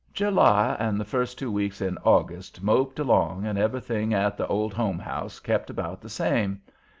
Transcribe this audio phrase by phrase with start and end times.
[0.15, 4.73] July and the first two weeks in August moped along and everything at the Old
[4.73, 6.59] Home House kept about the same.